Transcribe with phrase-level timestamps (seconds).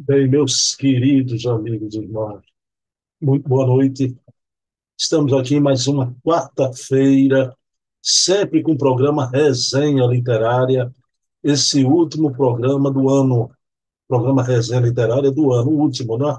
[0.00, 2.40] Bem, meus queridos amigos e irmãos,
[3.20, 4.16] muito boa noite.
[4.96, 7.52] Estamos aqui em mais uma quarta-feira,
[8.00, 10.94] sempre com o programa Resenha Literária,
[11.42, 13.50] esse último programa do ano,
[14.06, 16.32] programa Resenha Literária do ano, último, né?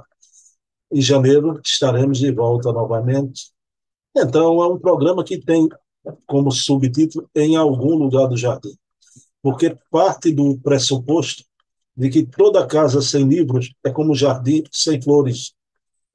[0.89, 3.52] Em janeiro estaremos de volta novamente.
[4.16, 5.68] Então, é um programa que tem
[6.26, 8.73] como subtítulo Em Algum Lugar do Jardim,
[9.41, 11.44] porque parte do pressuposto
[12.00, 15.54] de que toda casa sem livros é como jardim sem flores.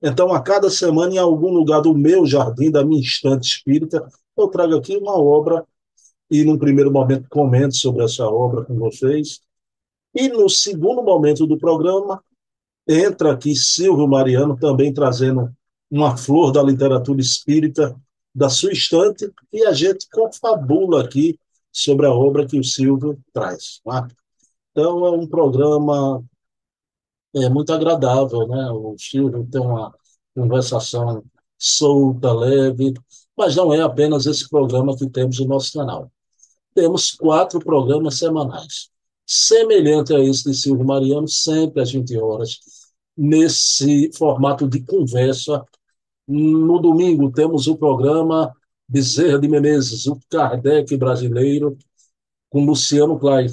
[0.00, 4.48] Então, a cada semana, em algum lugar do meu jardim, da minha estante espírita, eu
[4.48, 5.62] trago aqui uma obra
[6.30, 9.40] e, num primeiro momento, comento sobre essa obra com vocês.
[10.14, 12.24] E, no segundo momento do programa,
[12.88, 15.52] entra aqui Silvio Mariano, também trazendo
[15.90, 17.94] uma flor da literatura espírita
[18.34, 21.38] da sua estante, e a gente confabula aqui
[21.70, 23.80] sobre a obra que o Silvio traz.
[23.84, 24.08] Tá?
[24.74, 26.24] Então, é um programa
[27.34, 28.70] é, muito agradável, né?
[28.72, 29.94] O Silvio tem uma
[30.34, 31.24] conversação
[31.58, 32.94] solta, leve,
[33.36, 36.10] mas não é apenas esse programa que temos no nosso canal.
[36.74, 38.90] Temos quatro programas semanais,
[39.26, 42.58] semelhante a esse de Silvio Mariano, sempre às 20 horas,
[43.16, 45.64] nesse formato de conversa.
[46.26, 48.52] No domingo temos o programa
[48.88, 51.78] Bezerra de Menezes, o Kardec brasileiro,
[52.50, 53.48] com Luciano Klein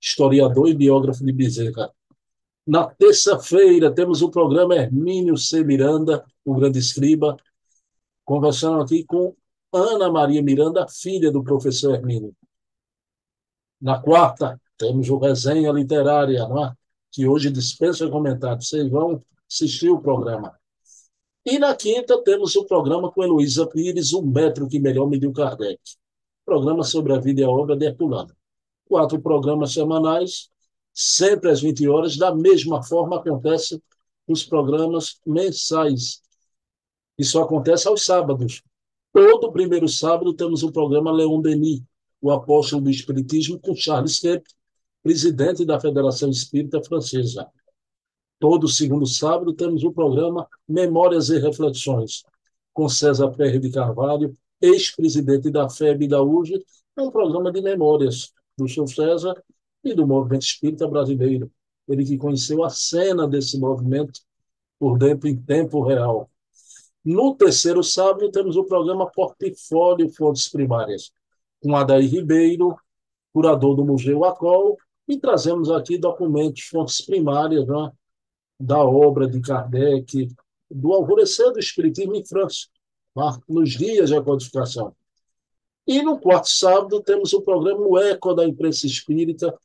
[0.00, 1.92] historiador e biógrafo de Bezerra.
[2.66, 5.64] Na terça-feira, temos o programa Hermínio C.
[5.64, 7.36] Miranda, o grande escriba,
[8.24, 9.34] conversando aqui com
[9.72, 12.34] Ana Maria Miranda, filha do professor Hermínio.
[13.80, 16.72] Na quarta, temos o Resenha Literária, é?
[17.10, 18.68] que hoje dispensa comentários.
[18.68, 20.54] Vocês vão assistir o programa.
[21.44, 25.80] E na quinta, temos o programa com Heloísa Pires, O Metro que Melhor Mediu Kardec.
[26.44, 28.37] Programa sobre a vida e a obra de Herculano
[28.88, 30.48] quatro programas semanais,
[30.92, 32.16] sempre às 20 horas.
[32.16, 33.80] Da mesma forma acontece
[34.26, 36.20] os programas mensais.
[37.18, 38.62] Isso acontece aos sábados.
[39.12, 41.82] Todo primeiro sábado temos o programa Leon Denis,
[42.20, 44.44] o apóstolo do Espiritismo, com Charles Kemp,
[45.02, 47.46] presidente da Federação Espírita Francesa.
[48.38, 52.22] Todo segundo sábado temos o programa Memórias e Reflexões,
[52.72, 56.64] com César Pérez de Carvalho, ex-presidente da FEB e da URGE,
[56.96, 59.40] é um programa de memórias do seu César
[59.84, 61.50] e do movimento espírita brasileiro.
[61.88, 64.20] Ele que conheceu a cena desse movimento
[64.78, 66.28] por dentro em tempo real.
[67.04, 71.12] No terceiro sábado, temos o programa Portfólio Fontes Primárias,
[71.62, 72.76] com Adair Ribeiro,
[73.32, 74.76] curador do Museu Acol,
[75.06, 77.92] e trazemos aqui documentos, fontes primárias né,
[78.60, 80.28] da obra de Kardec,
[80.70, 82.66] do alvorecer do Espiritismo em França,
[83.48, 84.94] nos dias da codificação.
[85.88, 89.58] E no quarto sábado temos o programa O Eco da Imprensa Espírita,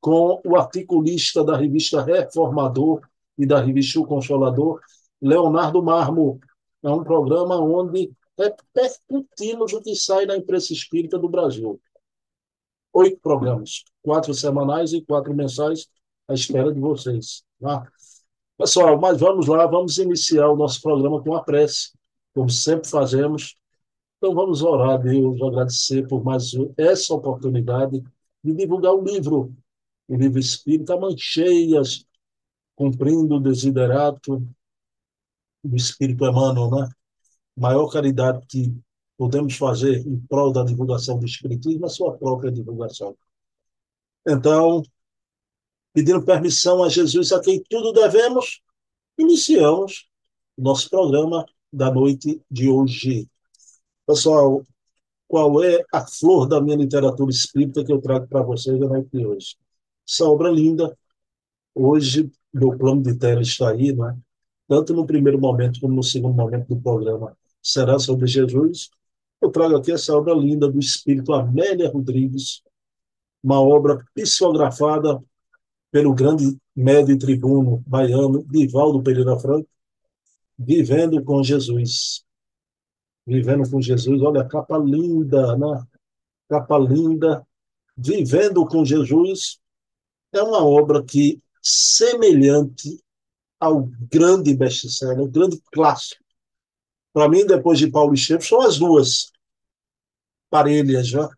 [0.00, 3.00] com o articulista da revista Reformador
[3.36, 4.80] e da revista O Consolador,
[5.20, 6.38] Leonardo Marmo.
[6.84, 11.80] É um programa onde repercutimos o que sai da imprensa espírita do Brasil.
[12.92, 15.88] Oito programas, quatro semanais e quatro mensais,
[16.28, 17.42] à espera de vocês.
[17.60, 17.84] Tá?
[18.56, 21.90] Pessoal, mas vamos lá, vamos iniciar o nosso programa com a prece,
[22.32, 23.56] como sempre fazemos
[24.26, 28.02] então vamos orar Deus, agradecer por mais essa oportunidade
[28.42, 29.54] de divulgar o livro,
[30.08, 32.04] o livro Espírita Mancheias,
[32.74, 34.44] cumprindo o desiderato
[35.62, 36.88] do Espírito Emmanuel, né?
[37.56, 38.74] Maior caridade que
[39.16, 43.16] podemos fazer em prol da divulgação do Espiritismo a sua própria divulgação.
[44.26, 44.82] Então,
[45.92, 48.60] pedindo permissão a Jesus, a quem tudo devemos,
[49.16, 50.08] iniciamos
[50.58, 53.28] nosso programa da noite de hoje.
[54.06, 54.62] Pessoal,
[55.26, 59.26] qual é a flor da minha literatura espírita que eu trago para vocês na noite
[59.26, 59.56] hoje?
[60.08, 60.96] Essa obra linda.
[61.74, 64.16] Hoje, meu plano de tela está aí, né?
[64.68, 67.36] tanto no primeiro momento como no segundo momento do programa.
[67.60, 68.90] Será sobre Jesus.
[69.42, 72.62] Eu trago aqui essa obra linda do espírito Amélia Rodrigues,
[73.42, 75.20] uma obra psicografada
[75.90, 79.68] pelo grande médio e tribuno baiano Divaldo Pereira Franco,
[80.58, 82.25] Vivendo com Jesus
[83.26, 84.22] vivendo com Jesus.
[84.22, 85.84] Olha, capa linda, né?
[86.48, 87.46] Capa linda.
[87.96, 89.58] Vivendo com Jesus
[90.32, 93.02] é uma obra que, semelhante
[93.58, 96.22] ao grande best-seller, o grande clássico.
[97.12, 99.32] Para mim, depois de Paulo Estevam, são as duas
[100.50, 101.28] parelhas já.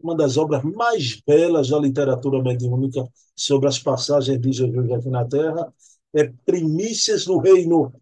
[0.00, 3.04] Uma das obras mais belas da literatura mediúnica
[3.34, 5.72] sobre as passagens de Jesus aqui na Terra
[6.14, 7.92] é Primícias no Reino,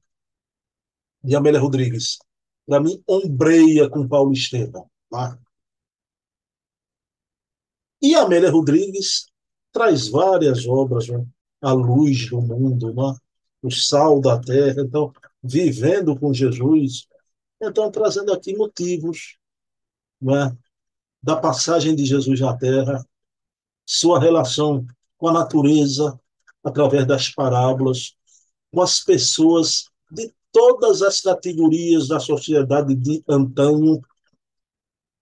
[1.22, 2.18] de Amélia Rodrigues.
[2.66, 4.88] Para mim, ombreia com Paulo Estevam.
[5.10, 5.38] Tá?
[8.00, 9.26] E Amélia Rodrigues
[9.72, 11.08] traz várias obras.
[11.08, 11.24] Né?
[11.62, 13.16] a luz do mundo, né?
[13.62, 14.82] o sal da terra.
[14.82, 17.06] Então, vivendo com Jesus.
[17.60, 19.38] Então, trazendo aqui motivos
[20.20, 20.56] né?
[21.22, 23.06] da passagem de Jesus na terra,
[23.86, 24.84] sua relação
[25.16, 26.18] com a natureza,
[26.64, 28.16] através das parábolas,
[28.72, 34.00] com as pessoas de todas as categorias da sociedade de antanho,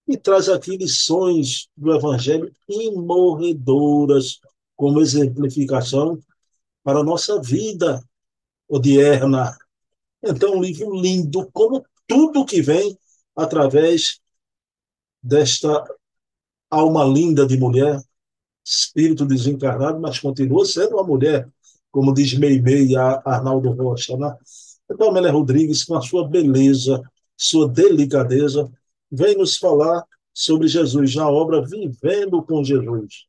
[0.07, 4.41] e traz aqui lições do Evangelho imorredoras
[4.75, 6.21] como exemplificação
[6.83, 8.03] para a nossa vida
[8.69, 9.57] odierna.
[10.21, 12.99] Então, um livro lindo, como tudo que vem
[13.37, 14.21] através
[15.23, 15.85] desta
[16.69, 18.01] alma linda de mulher,
[18.65, 21.49] espírito desencarnado, mas continua sendo uma mulher,
[21.91, 24.17] como diz Meimei e Arnaldo Rocha.
[24.17, 24.37] Né?
[24.91, 27.01] Então, Amélia Rodrigues, com a sua beleza,
[27.37, 28.71] sua delicadeza,
[29.11, 33.27] vem nos falar sobre Jesus na obra Vivendo com Jesus.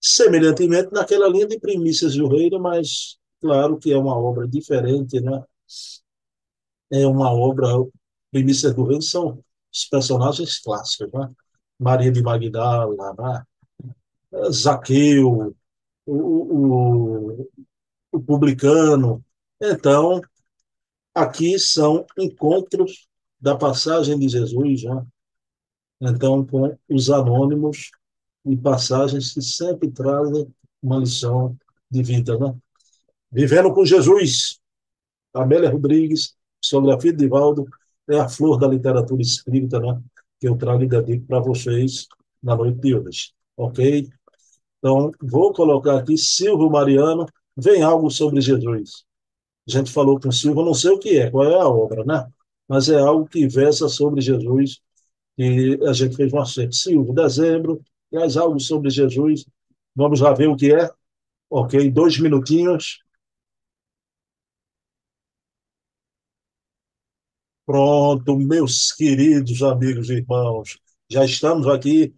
[0.00, 5.42] Semelhantemente naquela linha de Primícias do Reino, mas claro que é uma obra diferente, né?
[6.90, 7.66] É uma obra,
[8.30, 9.42] Primícias do Reino são
[9.72, 11.30] os personagens clássicos, né?
[11.78, 13.44] Maria de Magdala, né?
[14.50, 15.54] Zaqueu,
[16.06, 17.48] o, o,
[18.12, 19.24] o publicano.
[19.60, 20.20] Então,
[21.14, 23.08] aqui são encontros
[23.40, 25.06] da passagem de Jesus, né?
[26.00, 27.90] então com os anônimos
[28.44, 30.46] e passagens que sempre trazem
[30.82, 31.56] uma lição
[31.90, 32.38] de vida.
[32.38, 32.54] Né?
[33.30, 34.60] Vivendo com Jesus,
[35.32, 37.66] Amélia Rodrigues, psicografia de Divaldo,
[38.08, 40.00] é a flor da literatura espírita né?
[40.40, 42.06] que eu trago e dedico para vocês
[42.42, 43.32] na noite de hoje.
[43.56, 44.08] Ok?
[44.78, 49.04] Então, vou colocar aqui Silvio Mariano, vem algo sobre Jesus.
[49.68, 52.04] A gente falou com o Silvio, não sei o que é, qual é a obra,
[52.04, 52.26] né?
[52.68, 54.80] Mas é algo que versa sobre Jesus
[55.38, 56.74] e a gente fez um acerto.
[56.76, 59.46] Silvio, dezembro, traz algo sobre Jesus.
[59.96, 60.90] Vamos lá ver o que é.
[61.50, 63.00] Ok, dois minutinhos.
[67.66, 70.78] Pronto, meus queridos amigos e irmãos,
[71.10, 72.14] já estamos aqui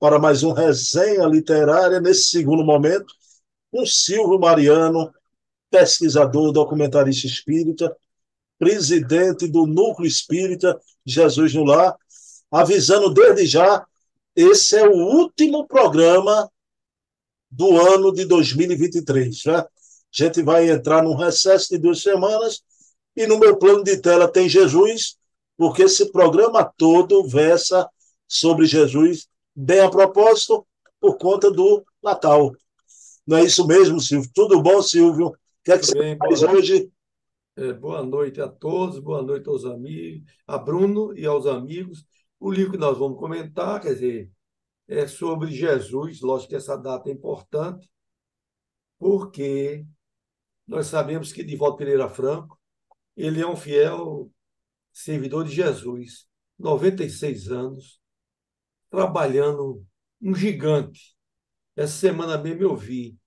[0.00, 3.14] para mais um resenha literária nesse segundo momento,
[3.70, 5.12] com Silvio Mariano,
[5.70, 7.94] pesquisador, documentarista espírita,
[8.58, 11.96] presidente do Núcleo Espírita Jesus no Lar,
[12.50, 13.86] avisando desde já,
[14.34, 16.50] esse é o último programa
[17.50, 19.44] do ano de 2023.
[19.44, 19.56] Né?
[19.58, 19.66] A
[20.12, 22.62] gente vai entrar num recesso de duas semanas
[23.16, 25.16] e no meu plano de tela tem Jesus,
[25.56, 27.88] porque esse programa todo versa
[28.26, 29.26] sobre Jesus
[29.60, 30.64] bem a propósito,
[31.00, 32.54] por conta do Natal.
[33.26, 34.30] Não é isso mesmo, Silvio?
[34.32, 35.34] Tudo bom, Silvio?
[35.68, 36.90] Que é que você faz hoje?
[37.54, 42.06] É, boa noite a todos, boa noite aos amigos, a Bruno e aos amigos.
[42.40, 44.32] O livro que nós vamos comentar, quer dizer,
[44.88, 46.22] é sobre Jesus.
[46.22, 47.86] Lógico que essa data é importante,
[48.98, 49.84] porque
[50.66, 52.58] nós sabemos que Divaldo Pereira Franco,
[53.14, 54.32] ele é um fiel
[54.90, 56.26] servidor de Jesus,
[56.58, 58.00] 96 anos,
[58.88, 59.84] trabalhando
[60.18, 61.14] um gigante.
[61.76, 63.17] Essa semana mesmo eu vi,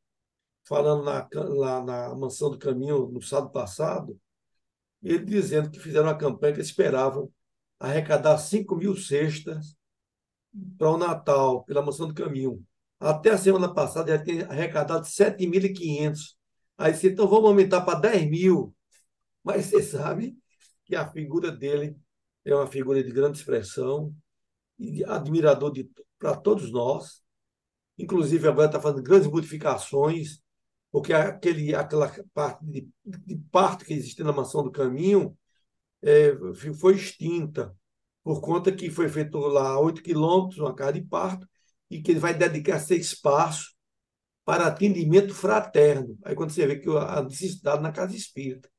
[0.71, 4.17] falando na, lá na Mansão do Caminho, no sábado passado,
[5.03, 7.29] ele dizendo que fizeram uma campanha que esperavam
[7.77, 9.75] arrecadar 5 mil cestas
[10.77, 12.65] para o Natal, pela Mansão do Caminho.
[13.01, 16.37] Até a semana passada já tem arrecadado 7.500.
[16.77, 18.73] Aí disse, então vamos aumentar para 10 mil.
[19.43, 20.37] Mas você sabe
[20.85, 21.97] que a figura dele
[22.45, 24.15] é uma figura de grande expressão,
[25.05, 25.73] admirador
[26.17, 27.21] para todos nós.
[27.97, 30.40] Inclusive, agora está fazendo grandes modificações,
[30.91, 35.37] porque aquele, aquela parte de, de parto que existia na Mansão do Caminho
[36.01, 36.33] é,
[36.79, 37.75] foi extinta,
[38.23, 41.47] por conta que foi feito lá 8 quilômetros, uma casa de parto,
[41.89, 43.73] e que ele vai dedicar esse espaço
[44.45, 46.17] para atendimento fraterno.
[46.23, 48.69] Aí quando você vê que a necessidade na casa espírita.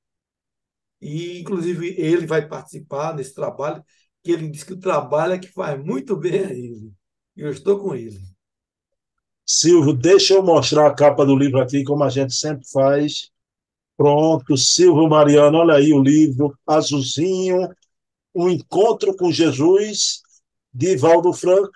[1.01, 3.85] E, inclusive, ele vai participar desse trabalho,
[4.23, 6.93] que ele diz que o trabalho é que faz muito bem a ele.
[7.37, 8.21] E eu estou com ele.
[9.55, 13.31] Silvio, deixa eu mostrar a capa do livro aqui, como a gente sempre faz.
[13.99, 17.69] Pronto, Silvio Mariano, olha aí o livro, azulzinho,
[18.33, 20.23] O Encontro com Jesus,
[20.73, 21.71] de Valdo Franco,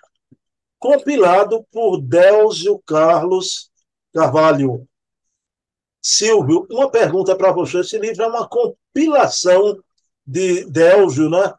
[0.79, 3.71] compilado por Délcio Carlos
[4.15, 4.89] Carvalho.
[6.01, 7.81] Silvio, uma pergunta para você.
[7.81, 9.79] Esse livro é uma compilação
[10.27, 11.53] de Délcio, né?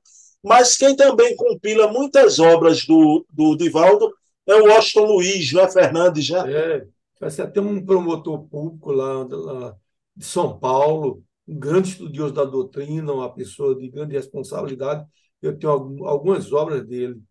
[0.44, 4.17] Mas quem também compila muitas obras do, do Divaldo
[4.48, 6.88] é o Washington Luiz, não é Fernandes, né?
[7.22, 9.76] É, ser até um promotor público lá, lá
[10.16, 15.06] de São Paulo, um grande estudioso da doutrina, uma pessoa de grande responsabilidade.
[15.42, 15.72] Eu tenho
[16.06, 17.22] algumas obras dele,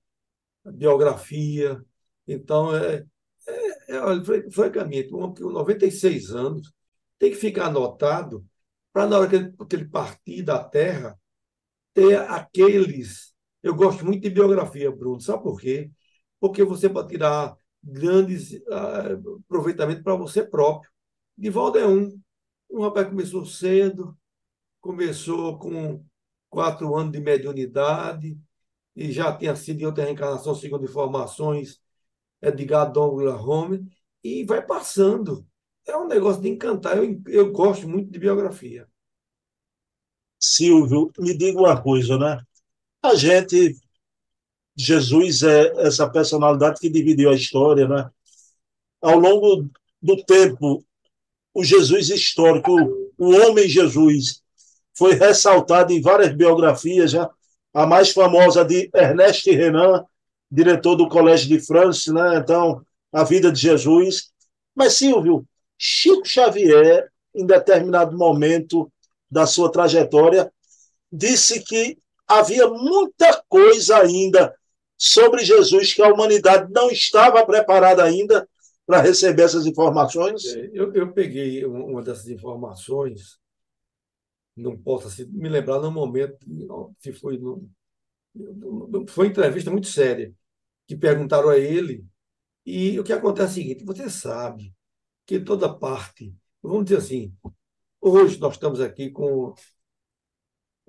[0.64, 1.82] biografia.
[2.26, 3.04] Então, é,
[3.48, 6.72] é, é, francamente, um homem com 96 anos
[7.18, 8.44] tem que ficar anotado
[8.92, 11.18] para, na hora que ele, que ele partir da Terra,
[11.94, 13.34] ter aqueles.
[13.62, 15.20] Eu gosto muito de biografia, Bruno.
[15.20, 15.90] Sabe por quê?
[16.48, 20.90] Porque você pode tirar grandes uh, aproveitamentos para você próprio.
[21.36, 22.20] Divaldo é um.
[22.68, 24.18] Um rapaz começou cedo,
[24.80, 26.04] começou com
[26.50, 28.36] quatro anos de mediunidade
[28.94, 31.80] e já tinha sido em outra reencarnação, segundo informações,
[32.42, 33.86] Edgar Douglas Home,
[34.24, 35.46] e vai passando.
[35.86, 36.96] É um negócio de encantar.
[36.96, 38.88] Eu, eu gosto muito de biografia.
[40.40, 42.40] Silvio, me diga uma coisa, né?
[43.02, 43.76] A gente,
[44.76, 48.10] Jesus é essa personalidade que dividiu a história, né?
[49.00, 49.70] Ao longo
[50.02, 50.84] do tempo,
[51.54, 52.72] o Jesus histórico,
[53.16, 54.42] o homem Jesus,
[54.94, 57.30] foi ressaltado em várias biografias, já.
[57.72, 60.04] A mais famosa de Ernest Renan,
[60.50, 62.36] diretor do Colégio de France, né?
[62.36, 64.30] Então, a vida de Jesus.
[64.74, 65.46] Mas, Silvio,
[65.78, 68.90] Chico Xavier, em determinado momento
[69.30, 70.50] da sua trajetória,
[71.10, 74.54] disse que havia muita coisa ainda
[74.96, 78.48] sobre Jesus que a humanidade não estava preparada ainda
[78.86, 80.44] para receber essas informações?
[80.46, 83.38] É, eu, eu peguei uma dessas informações,
[84.56, 86.38] não posso assim, me lembrar no momento,
[87.00, 87.68] se foi no,
[89.08, 90.32] foi uma entrevista muito séria,
[90.86, 92.04] que perguntaram a ele,
[92.64, 94.74] e o que acontece é o seguinte, você sabe
[95.24, 97.34] que toda parte, vamos dizer assim,
[98.00, 99.54] hoje nós estamos aqui com,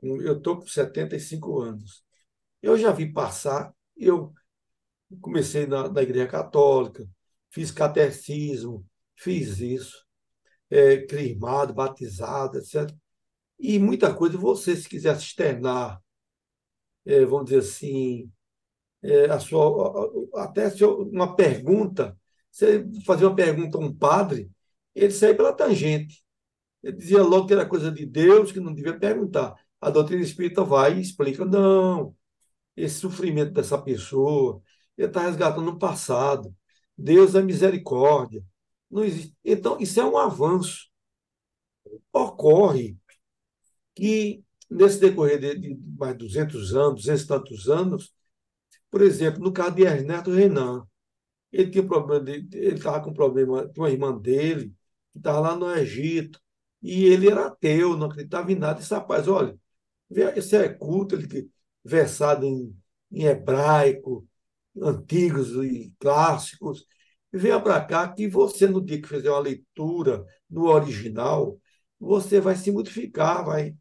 [0.01, 2.03] eu estou com 75 anos,
[2.61, 4.33] eu já vi passar, eu
[5.21, 7.07] comecei na, na Igreja Católica,
[7.49, 8.85] fiz catecismo,
[9.15, 10.05] fiz isso,
[10.69, 12.93] é, crismado, batizado, etc.
[13.59, 16.01] E muita coisa, você, se quiser se externar,
[17.05, 18.31] é, vamos dizer assim,
[19.01, 22.17] é, a sua, até uma pergunta,
[22.51, 24.51] você fazer uma pergunta a um padre,
[24.95, 26.23] ele saiu pela tangente.
[26.83, 29.55] Ele dizia logo que era coisa de Deus, que não devia perguntar.
[29.81, 32.15] A doutrina espírita vai e explica, não,
[32.77, 34.61] esse sofrimento dessa pessoa,
[34.97, 36.55] ele está resgatando o passado.
[36.97, 38.43] Deus é misericórdia.
[38.89, 39.35] Não existe.
[39.43, 40.87] Então, isso é um avanço.
[42.11, 42.97] Ocorre
[43.95, 48.13] que, nesse decorrer de, de mais 200 anos, 200 e tantos anos,
[48.91, 50.85] por exemplo, no caso de Ernesto Renan,
[51.51, 54.73] ele tinha problema de, ele estava com problema com a irmã dele,
[55.13, 56.39] que estava lá no Egito,
[56.81, 58.81] e ele era ateu, não acreditava em nada.
[58.81, 59.57] Esse rapaz, olha,
[60.09, 61.49] esse é culto, ele
[61.87, 62.75] versado em,
[63.11, 64.27] em hebraico,
[64.81, 66.85] antigos e clássicos,
[67.31, 71.59] venha para cá que você, no dia que fizer uma leitura no original,
[71.99, 73.75] você vai se modificar, vai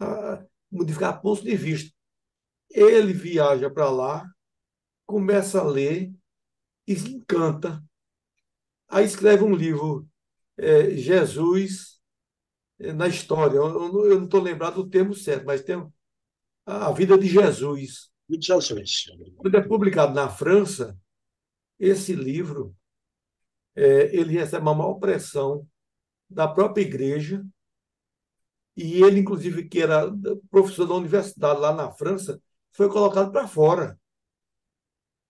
[0.00, 1.94] ah, modificar pontos de vista.
[2.70, 4.26] Ele viaja para lá,
[5.06, 6.12] começa a ler
[6.86, 7.82] e se encanta.
[8.88, 10.08] Aí escreve um livro,
[10.56, 12.00] é, Jesus
[12.78, 13.56] é, na História.
[13.56, 15.76] Eu, não estou lembrado do termo certo, mas tem
[16.66, 18.10] a vida de Jesus.
[18.28, 19.04] De Jesus.
[19.36, 20.98] Quando é publicado na França,
[21.78, 22.74] esse livro
[23.74, 25.66] é, ele recebe uma maior pressão
[26.28, 27.44] da própria igreja
[28.76, 30.10] e ele, inclusive, que era
[30.50, 32.40] professor da universidade lá na França,
[32.72, 33.98] foi colocado para fora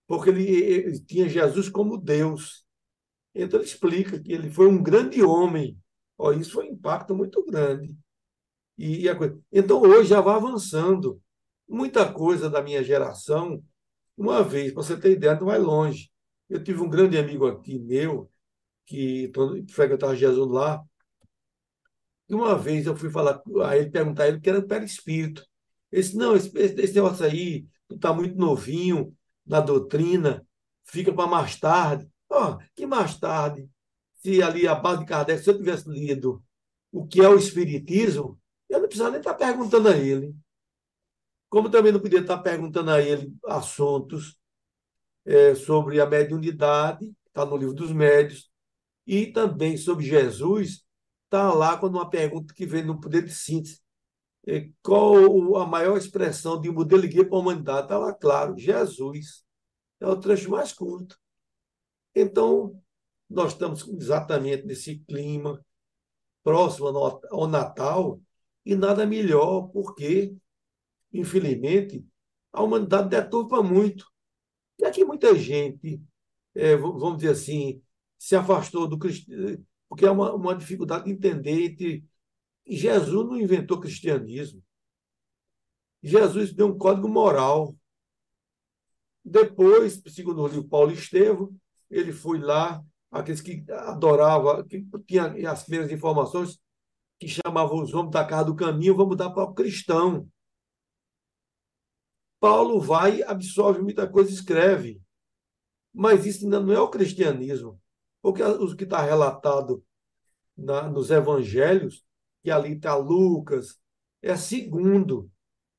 [0.07, 2.65] porque ele, ele tinha Jesus como Deus.
[3.33, 5.77] Então ele explica que ele foi um grande homem.
[6.17, 7.97] Oh, isso foi um impacto muito grande.
[8.77, 9.39] E, e coisa...
[9.51, 11.21] Então hoje já vai avançando.
[11.67, 13.63] Muita coisa da minha geração,
[14.17, 16.11] uma vez, para você ter ideia, não vai longe.
[16.49, 18.29] Eu tive um grande amigo aqui meu,
[18.85, 19.31] que
[19.69, 20.83] frequentava Jesus lá,
[22.27, 25.45] e uma vez eu fui falar a ele, perguntar a ele que era o perispírito.
[25.91, 30.45] Ele disse, não, esse, esse negócio aí, tu está muito novinho, na doutrina,
[30.83, 32.09] fica para mais tarde.
[32.29, 33.69] Oh, que mais tarde,
[34.15, 36.43] se ali a base de Kardec, se eu tivesse lido
[36.91, 40.35] o que é o Espiritismo, eu não precisava nem estar perguntando a ele.
[41.55, 44.37] Como também não podia estar perguntando a ele assuntos
[45.23, 48.51] é, sobre a mediunidade, está no livro dos médios,
[49.07, 50.85] e também sobre Jesus,
[51.23, 53.79] está lá quando uma pergunta que vem no poder de síntese.
[54.45, 57.83] É, qual a maior expressão de modelo guia para a humanidade?
[57.83, 59.45] Está lá claro, Jesus.
[60.01, 61.17] É o trecho mais curto.
[62.13, 62.77] Então,
[63.29, 65.65] nós estamos exatamente nesse clima
[66.43, 66.89] próximo
[67.31, 68.19] ao Natal
[68.65, 70.35] e nada melhor, porque,
[71.19, 72.05] infelizmente,
[72.51, 74.05] a humanidade deturpa muito.
[74.79, 76.01] E aqui muita gente,
[76.53, 77.81] é, vamos dizer assim,
[78.17, 82.05] se afastou do cristianismo, porque é uma, uma dificuldade de entender entre
[82.67, 84.61] Jesus não inventou cristianismo.
[86.01, 87.75] Jesus deu um código moral.
[89.23, 91.55] Depois, segundo o livro Paulo Estevo,
[91.89, 96.59] ele foi lá aqueles que adoravam, que tinham as primeiras informações,
[97.19, 100.27] que chamavam os homens da casa do caminho, vamos mudar para o cristão.
[102.45, 105.01] Paulo vai, absorve muita coisa, escreve.
[105.91, 107.81] Mas isso ainda não é o cristianismo.
[108.21, 109.83] Porque o que está relatado
[110.55, 112.05] na, nos evangelhos,
[112.43, 113.79] que ali está Lucas,
[114.21, 115.27] é segundo.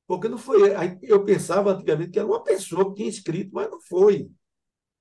[0.05, 0.73] Porque não foi.
[1.01, 4.29] Eu pensava antigamente que era uma pessoa que tinha escrito, mas não foi.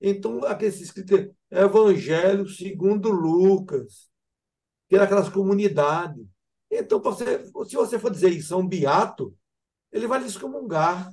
[0.00, 4.08] Então, aquele escrito é Evangelho segundo Lucas,
[4.88, 6.24] que era aquelas comunidades.
[6.70, 7.02] Então,
[7.64, 9.36] se você for dizer isso a um beato,
[9.90, 11.12] ele vai lhe excomungar.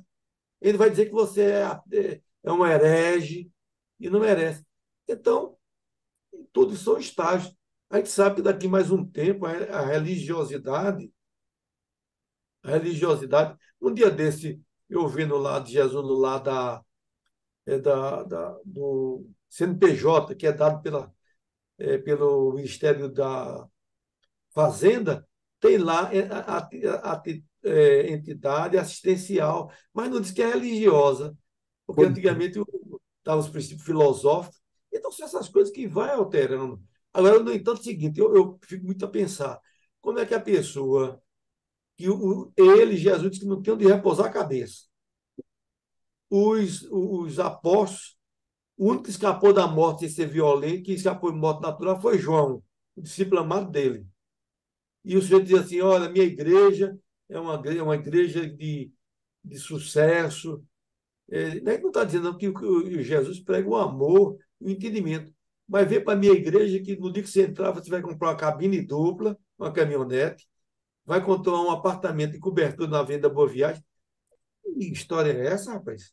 [0.60, 3.50] Ele vai dizer que você é, é um herege
[3.98, 4.64] e não merece.
[5.08, 5.56] Então,
[6.52, 7.54] tudo são estágios.
[7.90, 11.12] A gente sabe que daqui mais um tempo a religiosidade,
[12.62, 16.82] a religiosidade, um dia desse, eu vendo lá de Jesus lá da,
[17.66, 21.12] é da, da, do CNPJ, que é dado pela,
[21.78, 23.66] é, pelo Ministério da
[24.52, 25.26] Fazenda,
[25.60, 27.22] tem lá é, a, a, a,
[27.64, 31.36] é, entidade assistencial, mas não diz que é religiosa,
[31.86, 32.58] porque antigamente
[33.18, 34.60] estavam os princípios filosóficos,
[34.92, 36.82] então são essas coisas que vai alterando.
[37.12, 39.60] Agora, no entanto, é o seguinte, eu, eu fico muito a pensar,
[40.00, 41.22] como é que a pessoa,
[41.96, 44.84] que o, ele, Jesus, disse que não tem onde repousar a cabeça,
[46.30, 48.16] os, os apóstolos,
[48.76, 52.18] o único que escapou da morte sem ser violento, que escapou de morte natural, foi
[52.18, 52.62] João,
[52.96, 54.06] o discípulo amado dele.
[55.04, 56.98] E o Senhor diz assim: olha, minha igreja
[57.34, 58.92] é uma, é uma igreja de,
[59.44, 60.62] de sucesso.
[61.30, 65.32] É, não está dizendo que o, Jesus prega o amor, o entendimento.
[65.66, 68.28] Mas vê para a minha igreja que no dia que você entrar, você vai comprar
[68.30, 70.46] uma cabine dupla, uma caminhonete,
[71.04, 73.82] vai comprar um apartamento de cobertura na venda Boa Viagem.
[74.62, 76.12] Que história é essa, rapaz?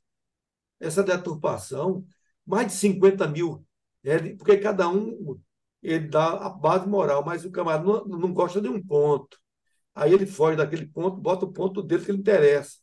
[0.80, 2.06] Essa deturpação,
[2.46, 3.66] mais de 50 mil,
[4.04, 5.40] é, porque cada um
[5.84, 9.42] ele dá a base moral, mas o camarada não, não gosta de um ponto.
[9.94, 12.78] Aí ele foge daquele ponto, bota o ponto dele que lhe interessa.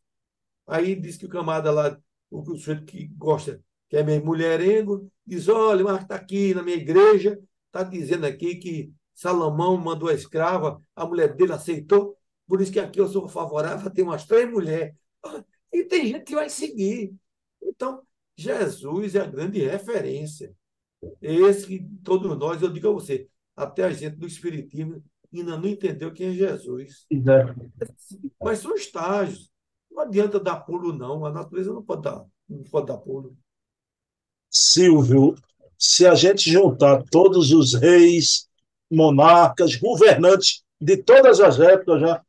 [0.66, 1.98] Aí diz que o camarada lá,
[2.30, 6.62] o, o sujeito que gosta, que é meio mulherengo, diz: olha, mas está aqui na
[6.62, 12.60] minha igreja, está dizendo aqui que Salomão mandou a escrava, a mulher dele aceitou, por
[12.60, 14.94] isso que aqui eu sou favorável a ter umas três mulheres.
[15.72, 17.14] E tem gente que vai seguir.
[17.62, 18.02] Então,
[18.36, 20.54] Jesus é a grande referência.
[21.20, 25.68] Esse que todos nós, eu digo a você, até a gente do Espiritismo ainda não
[25.68, 27.06] entendeu quem é Jesus.
[28.40, 29.50] Mas são estágios.
[29.90, 31.24] Não adianta dar pulo, não.
[31.24, 33.36] A natureza não pode dar, não pode dar pulo.
[34.50, 35.34] Silvio,
[35.78, 38.48] se a gente juntar todos os reis,
[38.90, 42.22] monarcas, governantes de todas as épocas já,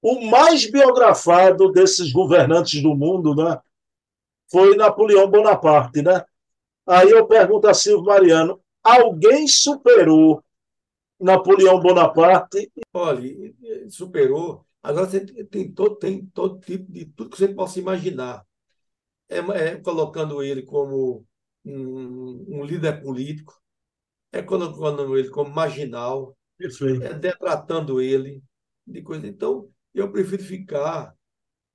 [0.00, 3.58] o mais biografado desses governantes do mundo, né,
[4.50, 6.24] foi Napoleão Bonaparte, né?
[6.86, 10.44] Aí eu pergunto a Silvio Mariano: alguém superou
[11.20, 12.70] Napoleão Bonaparte?
[12.92, 13.54] Olha,
[13.88, 14.66] superou.
[14.82, 18.44] Agora você tem todo, tem todo tipo de tudo que você possa imaginar.
[19.28, 21.26] É, é colocando ele como
[21.64, 23.58] um, um, líder político,
[24.30, 27.02] é colocando ele como marginal, Perfeito.
[27.02, 28.42] é detratando ele
[28.86, 29.26] de coisa.
[29.26, 31.14] Então, eu prefiro ficar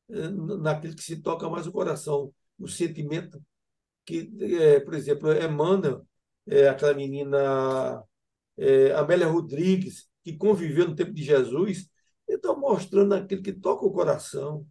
[0.10, 3.42] é, naquilo que se toca mais o coração, o sentimento
[4.06, 6.06] que, é, por exemplo, emana
[6.46, 8.04] é, aquela menina
[8.60, 11.90] é, Amélia Rodrigues, que conviveu no tempo de Jesus,
[12.28, 14.66] então mostrando aquilo que toca o coração.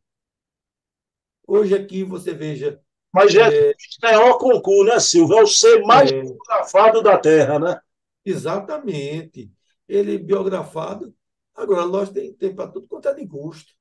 [1.46, 2.80] Hoje aqui você veja.
[3.12, 3.74] Mas é,
[4.04, 5.38] é o concurso, né, Silvio?
[5.38, 7.80] É o ser mais é, biografado da Terra, né?
[8.24, 9.50] Exatamente.
[9.88, 11.14] Ele biografado.
[11.54, 13.78] Agora, nós tem, tem para tudo quanto é de gosto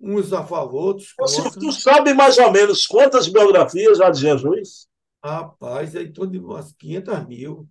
[0.00, 1.50] uns a favor, outros contra.
[1.50, 4.88] Tu sabe mais ou menos quantas biografias há de Jesus?
[5.22, 7.68] Rapaz, é em torno de umas 500 mil.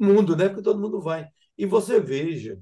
[0.00, 0.48] Mundo, né?
[0.48, 1.28] Porque todo mundo vai.
[1.56, 2.60] E você veja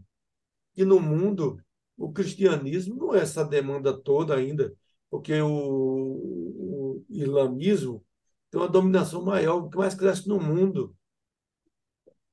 [0.75, 1.59] que no mundo
[1.97, 4.75] o cristianismo não é essa demanda toda ainda,
[5.11, 8.05] porque o, o islamismo
[8.51, 10.97] tem uma dominação maior, o que mais cresce no mundo.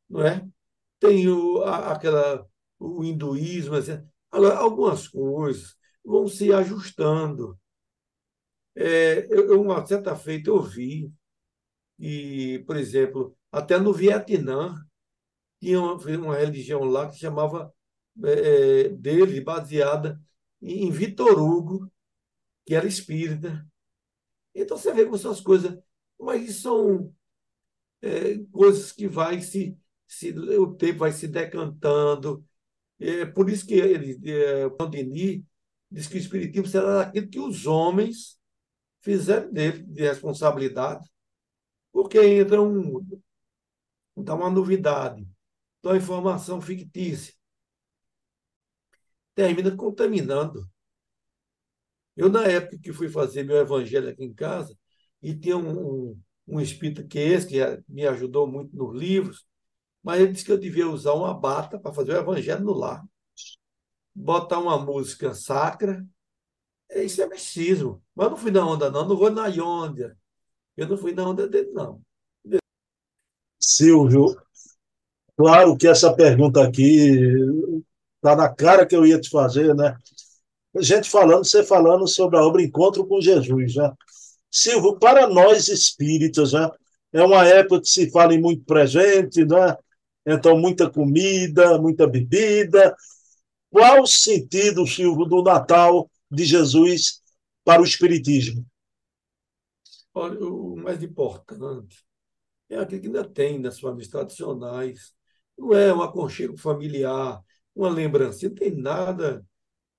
[0.10, 0.48] Não é?
[1.00, 2.46] Tem o, a, aquela,
[2.80, 7.60] o hinduísmo, assim, Agora, algumas coisas vão se ajustando.
[8.76, 11.12] É, eu, uma certa feita eu vi,
[12.00, 14.76] e, por exemplo, até no Vietnã,
[15.60, 17.74] tinha uma, uma religião lá que chamava
[18.24, 20.22] é, é, dele, baseada
[20.62, 21.92] em Vitor Hugo,
[22.66, 23.66] que era espírita.
[24.56, 25.78] Então você vê como são as coisas,
[26.20, 27.14] mas são
[28.02, 32.46] é, coisas que vai se, se, o tempo vai se decantando,
[33.00, 35.44] é por isso que ele, é, Denis
[35.90, 38.40] diz que o Espiritismo será aquilo que os homens
[39.02, 41.10] fizeram dele de responsabilidade.
[41.92, 43.06] Porque entra um,
[44.16, 45.28] dá uma novidade,
[45.82, 47.34] dá uma informação fictícia.
[49.36, 50.70] Termina contaminando.
[52.16, 54.76] Eu, na época que fui fazer meu evangelho aqui em casa,
[55.22, 59.46] e tinha um, um, um espírito que é esse, que me ajudou muito nos livros,
[60.04, 63.04] mas ele disse que eu devia usar uma bata para fazer o evangelho no lar.
[64.16, 66.06] Botar uma música sacra,
[66.90, 68.04] é, isso é misticismo.
[68.16, 69.08] Mas eu não fui na onda, não.
[69.08, 70.18] Não vou na onda.
[70.76, 72.02] Eu não fui na onda dele, não.
[73.60, 74.36] Silvio,
[75.38, 77.16] claro que essa pergunta aqui
[78.18, 79.96] está na cara que eu ia te fazer, né?
[80.82, 83.92] gente falando, você falando sobre a obra Encontro com Jesus, né?
[84.50, 86.70] Silvio, para nós espíritas, né?
[87.14, 89.76] É uma época que se fala em muito presente, né?
[90.26, 92.96] Então, muita comida, muita bebida.
[93.70, 97.22] Qual o sentido, Silvio, do Natal de Jesus
[97.64, 98.66] para o Espiritismo?
[100.14, 102.04] Olha, o mais importante
[102.70, 105.14] é aquilo que ainda tem nas famílias tradicionais.
[105.58, 107.42] Não é um aconchego familiar,
[107.76, 109.46] uma lembrança, não tem nada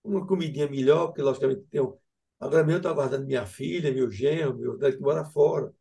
[0.02, 1.96] uma comidinha melhor, porque logicamente tem um...
[2.40, 5.72] Agora mesmo eu estou aguardando minha filha, meu genro, meu que mora fora.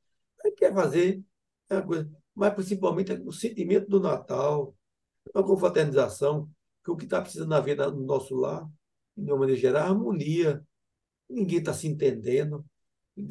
[0.44, 1.24] Aí quer fazer
[1.70, 4.76] é uma coisa, mas principalmente o sentimento do Natal,
[5.34, 6.50] a confraternização,
[6.84, 8.68] que o que está precisando haver no nosso lar,
[9.16, 10.66] de uma maneira geral, é harmonia.
[11.30, 12.66] Ninguém está se entendendo.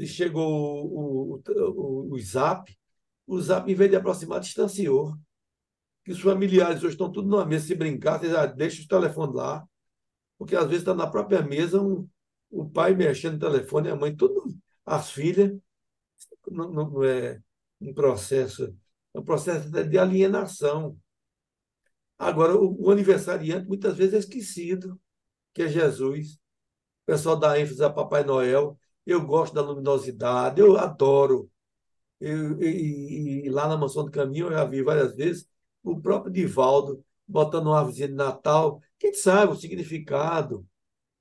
[0.05, 0.45] Chegou
[0.87, 2.77] o, o, o, o Zap,
[3.27, 5.15] o Zap, em vez de aproximar, distanciou.
[6.07, 9.35] Que os familiares hoje estão tudo numa mesa, se brincar, você já deixa os telefones
[9.35, 9.67] lá,
[10.39, 12.09] porque às vezes está na própria mesa um,
[12.49, 15.51] o pai mexendo no telefone, a mãe, tudo, as filhas.
[16.49, 17.41] Não, não é
[17.81, 18.73] um processo,
[19.13, 20.97] é um processo de alienação.
[22.17, 25.01] Agora, o, o aniversariante muitas vezes é esquecido,
[25.53, 26.35] que é Jesus.
[26.35, 28.79] O pessoal dá ênfase a Papai Noel.
[29.05, 31.51] Eu gosto da luminosidade, eu adoro.
[32.21, 35.49] Eu, e, e, lá na Mansão do Caminho eu já vi várias vezes
[35.93, 40.67] o próprio Divaldo botando uma árvore de Natal quem sabe o significado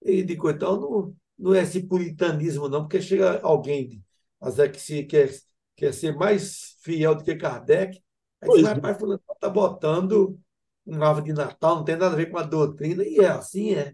[0.01, 4.04] e de coisa tal, não, não é esse puritanismo, não, porque chega alguém,
[4.39, 5.30] às vezes, que se quer,
[5.75, 8.01] quer ser mais fiel do que Kardec,
[8.41, 8.80] aí pois é.
[8.80, 10.39] pai, está botando
[10.86, 13.73] um árvore de Natal, não tem nada a ver com a doutrina, e é assim,
[13.73, 13.93] é.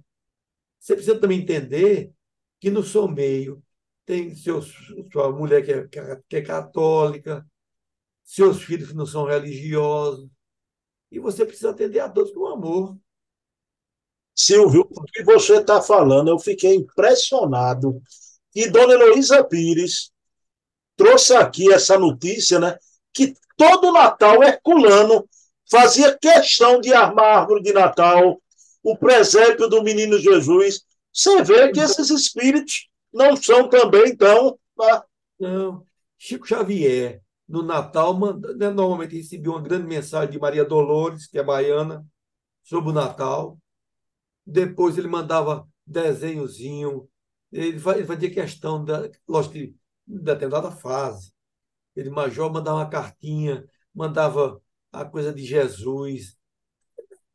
[0.80, 2.12] Você precisa também entender
[2.60, 3.64] que no seu meio
[4.06, 4.74] tem seus,
[5.12, 7.46] sua mulher que é, que é católica,
[8.24, 10.28] seus filhos que não são religiosos,
[11.12, 12.96] e você precisa atender a todos com amor.
[14.34, 18.02] Silvio, o que você está falando, eu fiquei impressionado.
[18.56, 20.12] E Dona Heloísa Pires
[20.96, 22.78] trouxe aqui essa notícia, né?
[23.14, 25.28] Que todo Natal Herculano
[25.70, 28.42] fazia questão de armar árvore de Natal,
[28.84, 30.82] o presépio do menino Jesus.
[31.14, 34.58] Você vê que esses espíritos não são também tão.
[34.78, 35.06] Tá?
[35.40, 35.86] Não.
[36.18, 38.18] Chico Xavier, no Natal,
[38.58, 42.06] né, normalmente recebia uma grande mensagem de Maria Dolores, que é baiana,
[42.64, 43.58] sobre o Natal
[44.46, 47.10] depois ele mandava desenhozinho,
[47.52, 49.76] ele fazia questão, da, lógico em
[50.08, 51.34] determinada fase.
[51.96, 54.62] Ele, major, mandava uma cartinha, mandava
[54.92, 56.38] a coisa de Jesus.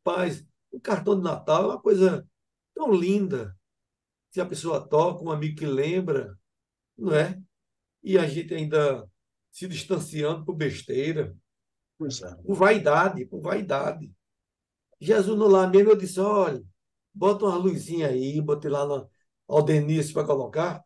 [0.03, 2.27] Paz, o cartão de Natal é uma coisa
[2.73, 3.55] tão linda.
[4.31, 6.37] Se a pessoa toca, um amigo que lembra,
[6.97, 7.39] não é?
[8.03, 9.07] E a gente ainda
[9.57, 11.35] se distanciando por besteira,
[11.99, 12.35] é.
[12.43, 14.13] por vaidade, por vaidade.
[15.01, 16.63] Jesus no lá mesmo, eu disse, olha,
[17.11, 19.09] bota uma luzinha aí, botei lá no
[19.47, 20.83] Aldenice para colocar,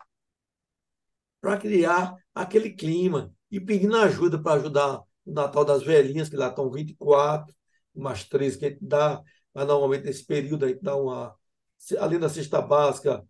[1.42, 6.48] para criar aquele clima e pedindo ajuda para ajudar o Natal das Velhinhas, que lá
[6.48, 7.54] estão 24,
[7.94, 9.22] umas três que a gente dá,
[9.54, 11.36] mas normalmente nesse período a gente dá uma,
[12.00, 13.22] além da cesta básica,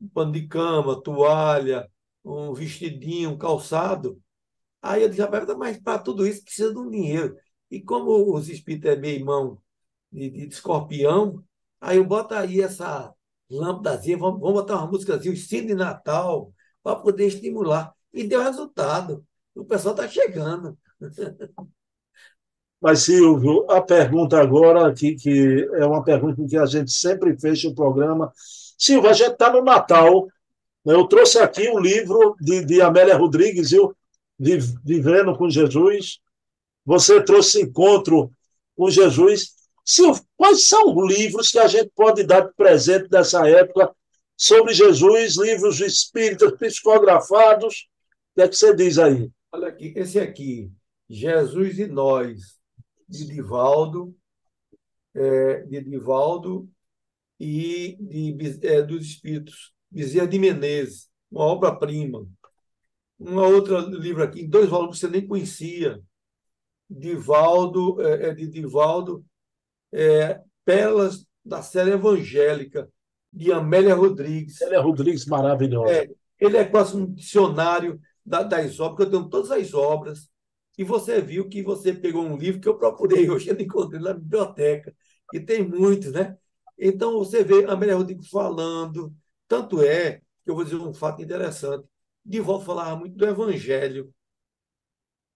[0.00, 1.90] um pano de cama, toalha,
[2.24, 4.22] um vestidinho, um calçado.
[4.82, 7.36] Aí eu disse, rapaz, mas para tudo isso precisa de um dinheiro.
[7.70, 9.60] E como os espíritos é meio mão
[10.12, 11.44] de, de escorpião,
[11.80, 13.12] Aí eu boto aí essa
[13.50, 17.92] lâmpadazinha, vamos, vamos botar uma músicazinha, o Cine Natal, para poder estimular.
[18.12, 19.24] E deu resultado.
[19.54, 20.76] O pessoal está chegando.
[22.80, 27.68] Mas, Silvio, a pergunta agora, aqui, que é uma pergunta que a gente sempre fecha
[27.68, 28.32] o programa.
[28.78, 30.26] Silvio, a gente está no Natal.
[30.84, 30.94] Né?
[30.94, 33.96] Eu trouxe aqui um livro de, de Amélia Rodrigues, viu?
[34.38, 36.18] Vivendo com Jesus.
[36.84, 38.30] Você trouxe Encontro
[38.76, 39.54] com Jesus.
[40.36, 43.94] Quais são os livros que a gente pode dar de presente dessa época
[44.36, 47.86] sobre Jesus, livros espíritas psicografados?
[48.32, 49.30] O que é que você diz aí?
[49.52, 50.70] Olha aqui, esse aqui,
[51.08, 52.58] Jesus e Nós,
[53.08, 54.14] de Divaldo,
[55.14, 56.68] é, de Divaldo
[57.40, 62.26] e de, é, dos Espíritos, Bezerra de Menezes, uma obra-prima.
[63.18, 66.00] Um outro livro aqui, em dois volumes que você nem conhecia.
[66.88, 69.24] Divaldo, é, é de Divaldo,
[69.92, 72.88] é, Pérolas da Série Evangélica,
[73.32, 74.60] de Amélia Rodrigues.
[74.62, 75.92] Amélia Rodrigues, maravilhosa.
[75.92, 80.28] É, ele é quase um dicionário da, das obras, eu tenho todas as obras,
[80.78, 84.12] e você viu que você pegou um livro que eu procurei hoje, eu encontrei na
[84.12, 84.94] biblioteca,
[85.32, 86.36] e tem muitos, né?
[86.78, 89.14] Então, você vê Amélia Rodrigues falando,
[89.48, 91.86] tanto é que eu vou dizer um fato interessante,
[92.26, 94.12] Divaldo falava muito do Evangelho,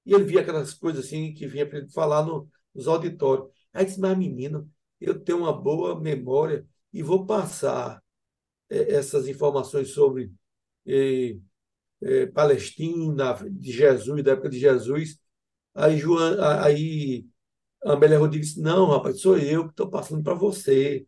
[0.04, 3.48] e ele via aquelas coisas assim que vinha para ele falar no, nos auditórios.
[3.72, 8.02] Aí disse, mas menino, eu tenho uma boa memória e vou passar
[8.68, 10.32] é, essas informações sobre
[10.86, 15.18] é, Palestina, de Jesus, da época de Jesus.
[15.74, 17.26] Aí, João, aí
[17.84, 21.06] Amélia Rodrigues disse, não, rapaz, sou eu que estou passando para você,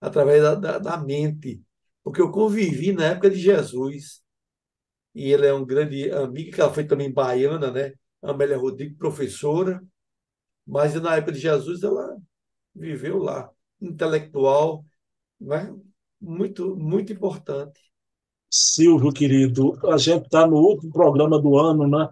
[0.00, 1.62] através da, da, da mente,
[2.04, 4.22] porque eu convivi na época de Jesus,
[5.16, 7.94] e ele é um grande amigo, que ela foi também baiana, né?
[8.22, 9.82] Amélia Rodrigues, professora,
[10.66, 12.18] mas na época de Jesus ela
[12.74, 13.50] viveu lá,
[13.80, 14.84] intelectual,
[15.40, 15.74] né?
[16.20, 17.80] muito, muito importante.
[18.50, 22.10] Silvio, querido, a gente está no último programa do ano, né?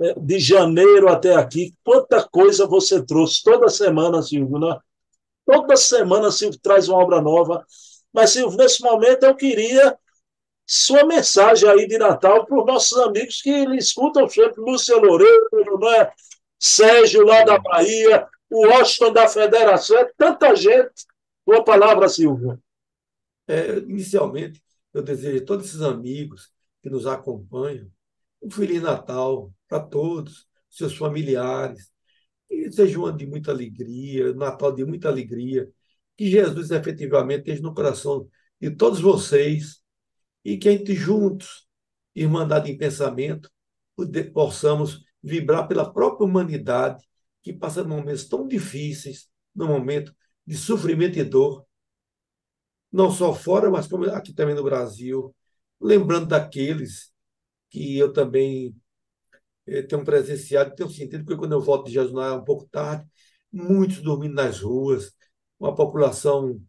[0.00, 4.74] É, de janeiro até aqui, quanta coisa você trouxe toda semana, Silvio, né?
[5.44, 7.62] Toda semana, Silvio traz uma obra nova.
[8.10, 9.98] Mas, Silvio, nesse momento eu queria
[10.70, 16.12] sua mensagem aí de Natal para os nossos amigos que escutam sempre, Lúcia Loureiro, né?
[16.58, 21.06] Sérgio lá da Bahia, o Washington da Federação, é tanta gente.
[21.46, 22.62] Uma palavra, Silvio.
[23.46, 26.50] É, inicialmente, eu desejo a todos esses amigos
[26.82, 27.90] que nos acompanham
[28.42, 31.90] um Feliz Natal para todos, seus familiares,
[32.46, 35.66] que seja um ano de muita alegria, Natal de muita alegria,
[36.14, 38.28] que Jesus efetivamente esteja no coração
[38.60, 39.80] de todos vocês
[40.44, 41.66] e que a gente juntos,
[42.14, 43.50] irmandade em pensamento,
[44.32, 47.04] possamos vibrar pela própria humanidade
[47.42, 50.14] que passa momentos tão difíceis, no momento
[50.46, 51.66] de sofrimento e dor,
[52.92, 55.34] não só fora, mas como aqui também no Brasil,
[55.80, 57.12] lembrando daqueles
[57.70, 58.74] que eu também
[59.66, 63.06] eh, tenho presenciado, tenho sentido, porque quando eu volto de Jesus um pouco tarde,
[63.52, 65.12] muitos dormindo nas ruas,
[65.58, 66.60] uma população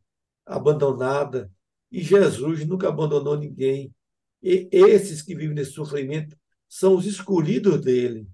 [0.45, 1.51] abandonada,
[1.91, 3.93] e Jesus nunca abandonou ninguém.
[4.41, 8.27] E esses que vivem nesse sofrimento são os escolhidos dele.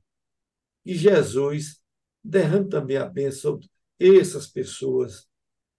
[0.83, 1.81] E Jesus
[2.23, 3.67] derrame também a bênção sobre
[3.99, 5.27] essas pessoas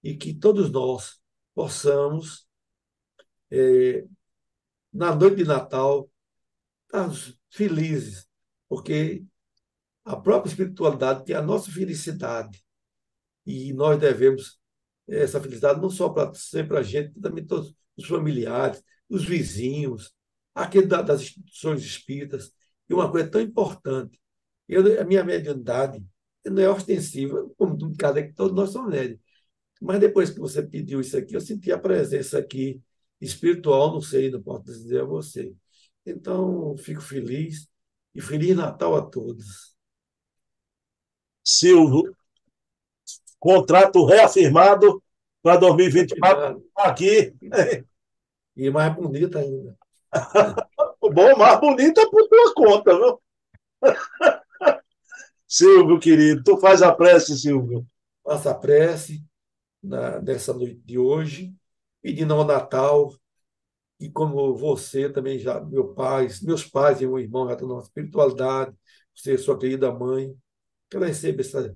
[0.03, 1.21] e que todos nós
[1.55, 2.49] possamos,
[3.51, 4.05] é,
[4.93, 6.11] na noite de Natal,
[6.85, 7.11] estar
[7.51, 8.27] felizes,
[8.69, 9.25] porque
[10.05, 12.65] a própria espiritualidade tem a nossa felicidade
[13.45, 14.61] e nós devemos
[15.09, 20.13] essa felicidade não só para ser para a gente, também todos os familiares, os vizinhos,
[20.55, 22.53] aquele das instituições espíritas.
[22.89, 24.21] E uma coisa tão importante,
[24.69, 26.05] eu, a minha mediunidade
[26.45, 29.21] não é ostensiva, como cada que todos nós somos médios.
[29.81, 32.81] Mas depois que você pediu isso aqui, eu senti a presença aqui
[33.21, 35.55] espiritual, não sei, não posso dizer a você.
[36.05, 37.69] Então, fico feliz
[38.15, 39.77] e Feliz Natal a todos.
[41.45, 42.17] Silvio,
[43.39, 45.03] contrato reafirmado
[45.43, 47.35] para 2024 aqui.
[48.57, 49.77] E mais bonita ainda.
[51.01, 53.21] Bom, mais bonita por tua conta, viu?
[55.47, 57.87] Silvio, querido, tu faz a prece, Silvio.
[58.25, 59.25] Faça a prece
[59.83, 61.55] na, nessa noite de hoje,
[62.03, 63.15] pedindo ao Natal,
[64.01, 67.79] e como você também já, meu pai, meus pais e meu irmão já estão na
[67.81, 68.75] espiritualidade,
[69.15, 70.35] você, sua querida mãe,
[70.91, 71.75] que ela receba essa,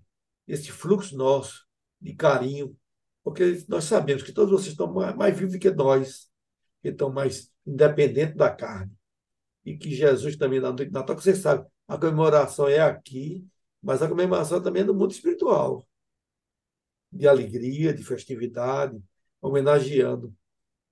[0.51, 1.65] esse fluxo nosso
[2.01, 2.77] de carinho,
[3.23, 6.29] porque nós sabemos que todos vocês estão mais, mais vivos que nós,
[6.83, 8.93] que estão mais independentes da carne.
[9.65, 13.47] E que Jesus também, na noite de Natal, que você sabe, a comemoração é aqui,
[13.83, 15.87] mas a comemoração também é no mundo espiritual
[17.13, 19.01] de alegria, de festividade,
[19.41, 20.35] homenageando.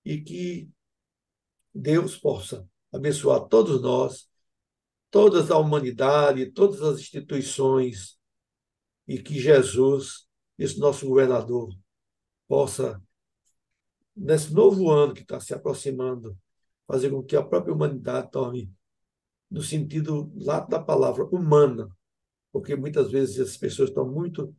[0.04, 0.68] E que
[1.74, 4.28] Deus possa abençoar todos nós,
[5.10, 8.17] toda a humanidade, todas as instituições,
[9.08, 11.74] e que Jesus, esse nosso governador,
[12.46, 13.02] possa,
[14.14, 16.38] nesse novo ano que está se aproximando,
[16.86, 18.70] fazer com que a própria humanidade tome,
[19.50, 21.88] no sentido lá da palavra humana,
[22.52, 24.54] porque muitas vezes as pessoas estão muito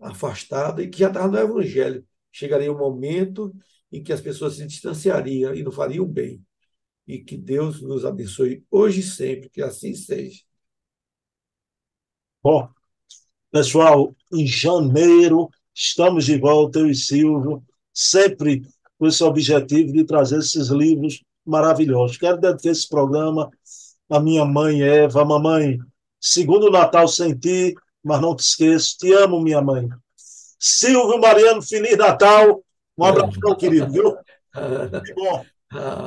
[0.00, 2.06] afastadas e que já estavam no Evangelho.
[2.32, 3.54] Chegaria um momento
[3.92, 6.44] em que as pessoas se distanciariam e não fariam bem.
[7.06, 10.42] E que Deus nos abençoe hoje e sempre, que assim seja.
[12.42, 12.72] Bom,
[13.50, 18.62] pessoal, em janeiro estamos de volta, eu e Silvio, sempre
[18.98, 22.16] com esse objetivo de trazer esses livros maravilhosos.
[22.16, 23.50] Quero dedicar esse programa
[24.10, 25.78] a minha mãe Eva, mamãe,
[26.20, 29.88] segundo Natal sem ti, mas não te esqueço, te amo, minha mãe.
[30.58, 32.62] Silvio Mariano, Feliz Natal.
[32.98, 34.16] Um abraço, meu querido, viu?
[35.04, 35.44] Que bom.